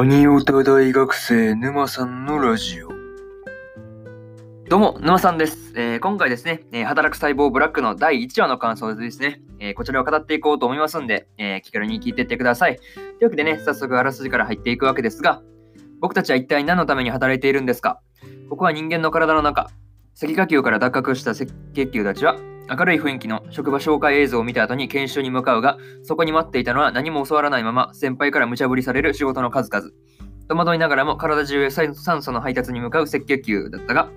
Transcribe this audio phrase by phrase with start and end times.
[0.00, 2.88] アニオタ大学生沼さんのラジオ？
[4.68, 5.72] どうも、沼さんです。
[5.74, 12.76] えー今回ですね、えー働く細胞ブラックの第1話の感想ですね、えーこちらを語っていこうと思いますんで、え気軽に聞いていってください。
[12.76, 15.42] というわけでね、早速あらすじから入っていくわけですが、
[16.00, 18.00] 僕たちは一体何のために働いているんですか？
[18.48, 19.68] ここは人間の体の中。
[20.22, 22.36] 赤血球から脱殻した赤血球たちは、
[22.70, 29.90] 明るい雰囲気の職場紹介映像を見た後に研修に向かうが、そこに待っていたのは何も教わらないまま、先輩から無茶ぶりされる仕事の数々。
[30.48, 34.10] 戸惑いながらも体中へ酸素の配達に向かう赤血球だったが、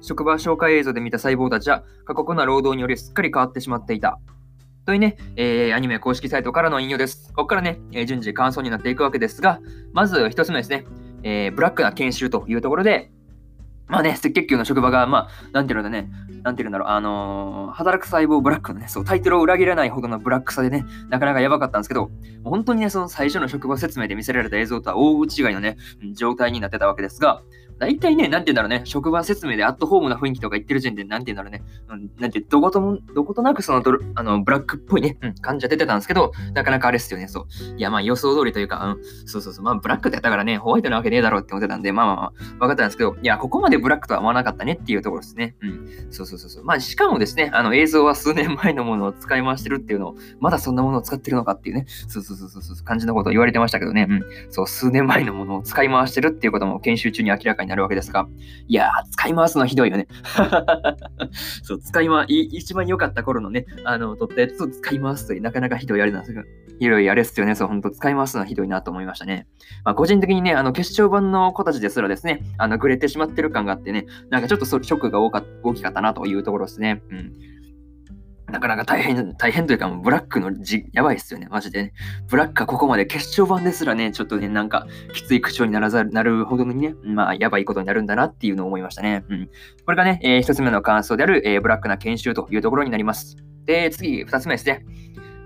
[0.00, 4.18] 職場紹介映像で見た細胞たちは過酷な労働によりすっかり変わってしまっていた。
[4.86, 7.28] というね、えーアニメ公式サイトからの引用です。
[7.28, 9.60] ここからね、えー順次感想になっていくわけですが、
[9.92, 10.86] まず一つ目ですね、
[11.22, 13.10] えーブラックな研修というところで、
[13.86, 16.10] まあね、赤血球の職場が、まあ、なんていうんだね、
[16.42, 22.10] なんていうんだろう、あのー働く細胞ブラックのね、そう、タイトルを裏切らないほどのブラックさでね、なかなかやばかったんですけど、
[22.44, 25.76] 本当にね、その最初の職場説明で見せられた映像とは大違いのね、
[26.14, 27.42] 状態になってたわけですが、
[27.78, 37.46] 大体ね、なんて言うんだろうね、職場説明でアットホームな雰囲気とか言ってる時点で、なんて言うんだろうね、うん、なんて、どことも、どことなくそのドル、あの、ブラックっぽいね、うん、感じは出てたんですけど、なかなかあれっすよね、そう。
[37.76, 45.54] いや、まあ予想通りというか、うん、そうそうそう、まあブラックってやったからね、ホワイトなわけねえだろうって思ってたんで、まあまあまあ、分かったんですけど、いや、ここまでブラックとは思わなかったねっていうところですね。
[45.62, 46.06] うん。
[46.10, 46.64] そうそうそうそう。
[46.64, 54.22] まあ、しかもですね、あの映像は数年前のものを使い回してるっていうのを、まだそんなものを使ってるのかっていうね、そうそうそうそう、感じのことを言われてましたけどね、うん。
[54.50, 58.28] そう、数年前のものを使い回してるっていうことも研修中に明らかになるわけですが、
[58.66, 60.06] いやー、使い回すのはひどいよね。
[61.62, 66.46] そう、使い回、い一番良かった頃のね、あの、撮ったやつを使い回すという、なかなかひどいあれなんですけど、
[66.78, 67.54] ひどいあれっすよね。
[67.54, 69.46] そう、本当使い回すのはひどいなと思いましたね。
[69.84, 77.02] まあ、個人的にね、あの、決勝版の子たちですらですね、あの、ぐれてしまってる感があってね、なんかちょっとショックが大か大きかったなとというところですね。
[77.10, 77.32] うん。
[78.50, 81.92] なかなか大変、大変というか、ブラックのじ、やばいっすよね、マジでね。
[82.28, 89.24] ブラックがここまで決勝版ですらね、ちょっとね、なんか、きつい口調にならざる、なるほどにね、まあ、やばいことになるんだなっていうのを思いましたね。
[89.28, 89.50] うん。
[89.84, 93.36] これがね、えー一つ目の感想である、えーブラックな研修というところになります。
[93.66, 94.84] で、次、2つ目ですね。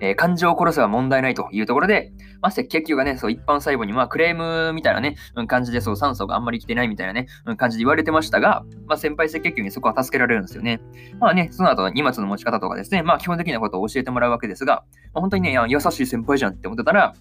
[0.03, 10.81] えー感情を殺せば問題ないというところで、まあ、赤血球がね、そう一般細胞にまあクレームみたいなね、うん感じでそう酸素があんまり来てないみたいなね、うん感じで言われてましたが、まあ、先輩赤血球にそこは助けられるんですよね。
[11.21, 17.15] まあね、その後荷物の持ち方とかですね、まあ基本的なことを教えてもらうわけですが、まあ、本当にね、優しい先輩じゃんって思ってたら、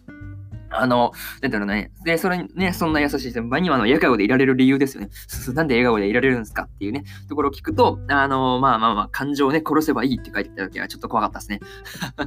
[0.72, 1.12] あの、
[1.42, 1.92] なんだろうね。
[2.04, 5.10] で、それにね、そんな優しい先輩には、あの、笑顔でいられる理由ですよね。
[5.54, 11.60] なんで笑顔でいられるんですかっていうね、ところを聞くと、あの、まあまあまあ、感情をね、殺せばいいって書いてた時はちょっと怖かったですね。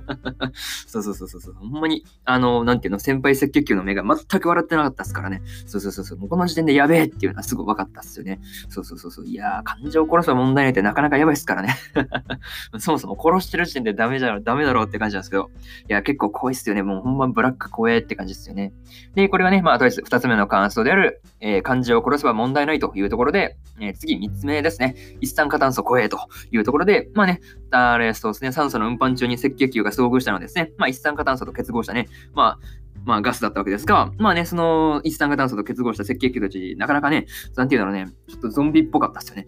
[0.87, 1.55] そうそうそうそうそう。
[1.55, 5.43] ほんまに、あの、なんていうの、先輩赤血球の目が全く笑ってなかったですからね。
[5.66, 6.19] そうそうそうそう。
[6.19, 8.41] もうこの時点でやべえっていうのはすぐ分かったっすよね。
[8.69, 9.26] そうそうそうそう。
[9.26, 11.76] いやー、感情を殺せば問題ないってなかなかやばいっすからね。
[12.78, 15.50] そもそも殺してる時点でダメじゃダメだろうって感じなんですけど。
[15.88, 16.82] いや、結構怖いっすよね。
[16.82, 18.72] もうほんまブラック怖えって感じですよね。
[19.15, 24.97] で、これがね、まあ、とりあえず2つ目の感想である、えー漢字を殺せば問題ないというところで、えー次3つ目ですね。
[25.21, 26.19] 一酸化炭素怖えと
[26.50, 27.41] いうところで、まあね、
[27.71, 39.47] あれそうですね、酸素の運搬中に赤血球が遭遇したのですね、まあ、一酸化炭素と結合したね、まあ、まあ、ガスだったわけですが、まあね、その一酸化炭素と結合した赤血球たち、なかなかね、なんていうんだろうね、ちょっとゾンビっぽかったですよね。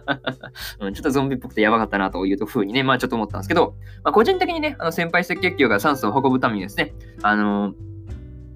[0.80, 6.92] うん、ちょっとゾンビっぽくてやばかったなというふうにね、まあちょっと思ったんですけど、まあ、個人的にね、あの先輩赤血球が酸素を運ぶためにですね、
[7.22, 7.74] あの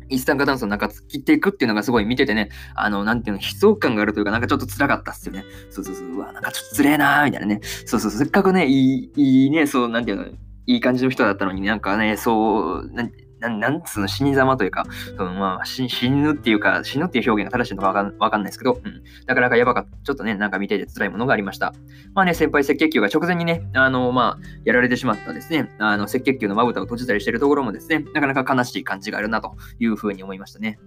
[0.09, 5.45] 一酸化炭素の中突っ切っていくっていうのがすごい見ててね、あの、なんていうの、悲壮感があるというか、なんかちょっと辛かったっすよね。
[5.71, 7.61] そうそうそう、うわ、なんかちょっと辛えなーみたいなね。
[7.87, 10.27] そうそうそう、せっかくね、いい、いいね、そう、なんていうの、
[10.67, 12.91] いい感じの人だったのになんかね、そう、
[13.49, 14.85] なんつうの、死に様というか、
[15.17, 19.03] そのまあ死、死ぬっていうか、死ぬっていう表現が正しいのかわかんわかんないですけど、うん。
[19.27, 19.97] なかなかやばかった。
[20.03, 21.75] ちょっとね、なんか見てて辛いものがありました。
[22.15, 30.79] まあね、先輩赤血球が直前にね、あの、まあ、やられてしまったですね、あの、赤血球のまぶたを閉じたりしてるところもですね、なかなか悲しい感じがあるなというふうに思いましたね。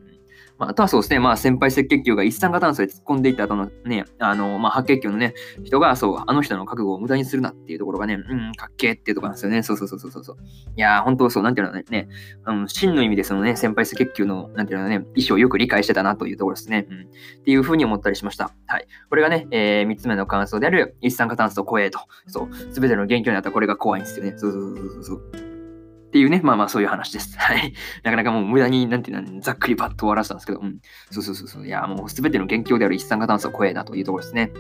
[0.57, 9.63] まあ、あとはそうですね、まあ、先輩赤血球が一酸化炭素で突っ込んでいった後のね、あの、まあ、白血球のね、人が、そう、あの人の覚悟を無駄にするなっていうところがね、うん、かっけーっていうところなんですよね。
[9.63, 10.37] そうそうそうそうそう。
[10.75, 12.07] いやー、本当そう、なんていうのね、
[12.43, 16.87] あの真の意味でそのね、先輩赤血球の、なんていうのね、意思をよく理解してたなというところですね。
[16.89, 17.01] うん。
[17.01, 17.03] っ
[17.43, 18.51] ていうふうに思ったりしました。
[18.67, 18.87] はい。
[19.09, 21.99] これがね、えー、3つ目の感想である、一酸化炭素怖えと。
[22.27, 24.33] そう、すべての元凶になったこれが怖いんですよね。
[24.37, 25.56] そうそうそうそうそう。
[26.07, 27.35] っていうね、まあまあそういう話です。
[27.37, 27.73] はい。
[28.03, 30.77] なかなかもう無駄に、なんていうの、ざっくりパッと終わらせたんですけど、うん。
[31.11, 31.67] そうそうそうそう。
[31.67, 34.51] いや、もうすべての元凶である一酸化炭素怖えなというところですね。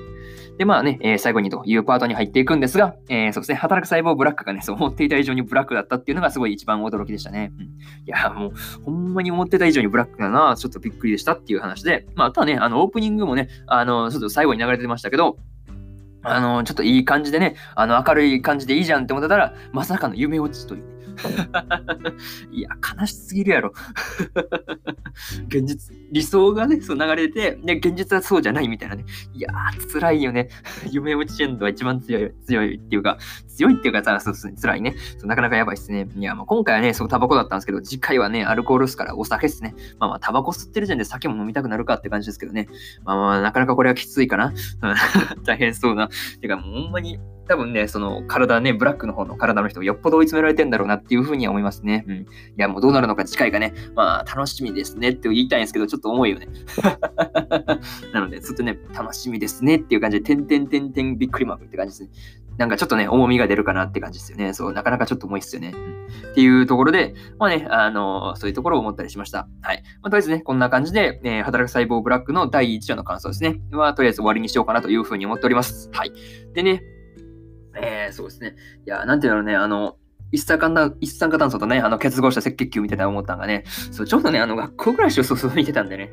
[0.57, 7.53] で、まあね、えー最後にというパートに入っていくんですが、えーそうですね、働く細胞ブラックがね、そう思っていた以上にブラックだったっていうのがすごい一番驚きでしたね。
[7.57, 7.69] うん、い
[8.05, 8.51] や、もう、
[8.83, 15.37] ほんまに思ってた以上にブラックだな、ちょっとびっくりでしたっていう話で、まあ、あとはね、あの、オープニングもね、あの、ちょっと最後に流れてましたけど、
[16.23, 20.96] あの、ちょっといい感じでね、あの、明るい感じでいいじゃんって思ってたら、まさかの夢落ちというね、
[22.51, 22.69] いや、
[22.99, 23.73] 悲しすぎるやろ。
[25.47, 29.05] 現実、理想がね、そう流れて、で、現実はそうじゃないみたいなね。
[29.33, 30.49] いやー、辛いよね。
[30.91, 33.17] 夢落ちエンドは一番強い、強いっていうか、
[33.47, 34.95] 強いっていうかさ、そうですね、辛いね。
[35.17, 36.07] そうなかなかやばいっすね。
[36.15, 39.75] いや、もう今回はね、そう、タバコだったんですけど、次回はね、アルコールっすからお酒っすね。
[39.99, 42.67] まあまあ、タバコ吸ってる時点で酒も飲みたくなるかって感じですけどね。
[43.03, 44.53] まあまあ、なかなかこれはきついかな。
[45.43, 46.09] 大変そうな。
[46.41, 52.05] てか、もうほんまに、多分ね、その体ね、ブラックの方の体の人よっぽど追い詰められてんだろうなっていうふうには思いますね。
[52.07, 52.15] うん。
[52.15, 52.25] い
[52.57, 56.47] や、もうどうなるのか次回がね、まあ楽しみですねって言いたいんですけど、ちょっと重いよね。
[58.13, 62.37] なので、ずっとね、楽しみですねっていう感じで、てんてんてんてんびっくりマークって感じですね。
[62.57, 64.53] なんかちょっとね、重みが出るかなって感じですよね。
[64.53, 65.73] そう、なかなかちょっと重いっすよね。
[65.75, 69.47] うん、っていうところで、まあね、あのそういうところを思ったりしました。
[69.61, 69.83] はい。
[70.01, 73.61] まあ、とりあえずね、こんな感じで、えー、働く細胞ブラックの第1話の感想ですね。
[73.71, 75.89] は、とりあえず終わりにしようかなというふうに思っております。
[75.93, 76.11] はい。
[76.53, 76.81] でね、
[77.81, 78.55] えー、そうですね。
[78.85, 79.97] いや、なんていうのね、あの、
[80.31, 86.11] 一酸化炭一酸化炭素とね、あの結合した赤血球みたいな思ったんがね、そう、ちょうどね、あの学校暮らしをそうそ見てたんでね。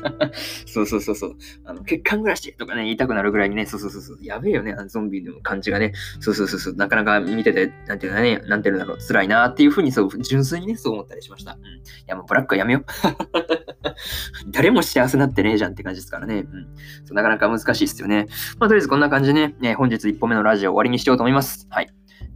[0.66, 1.36] そうそうそうそう。
[1.64, 4.18] あの血管暮らしとかね、言いたくなるぐらいにね、そうそうそうそう。
[4.22, 5.92] やべえよね、あのゾンビの感じがね。
[6.20, 6.74] そうそうそうそう。
[6.74, 11.52] なかなか見てて、なんていうかね、なんていうんだろう、辛いなっていうふうに、そう、純粋にね、そう思ったりしました。
[11.52, 11.58] うん。
[11.58, 12.84] いや、もうブラックはやめよう。
[14.50, 16.40] 誰も幸せになってねえじゃんって感じですからね。
[16.40, 16.66] うん。
[17.04, 18.26] そうなかなか難しいですよね。
[18.58, 21.66] まあ、とりあえずこんな感じでね、ね本日1本目のラジオ終わりにしようと思います。
[21.70, 21.88] はい。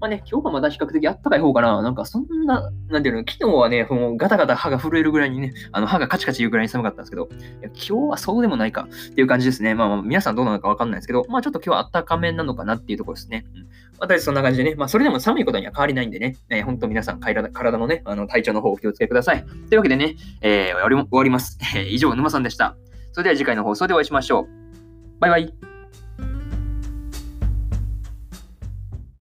[0.03, 1.81] まあね、今日はまだ比較的あったかい方かな。
[1.81, 9.77] なんかそんな、なんていうの、昨日はね、もうガタガタ歯が震えるぐらいにね、あの歯がカチカチ言うぐらいに寒かったんですけど、いや今日はそうでもないかっていう感じですね。
[9.77, 13.45] まあ、まあ、皆さんどうなのかわかんないですけど、まあちょっと今日はあったかめなのかなっていうところですね。
[13.55, 13.67] うん。
[14.01, 19.45] またそんな感じでね、まあそれでも寒いことには変わりないんでね、えー、本当皆さん体体のね、あの体調の方お気をつけください。
[19.69, 21.59] というわけでね、えー、終わります。
[21.89, 22.77] 以上、沼さんでした。
[23.13, 25.21] それでは次回の放送でお会いしましょう。
[25.21, 25.72] バイバイ。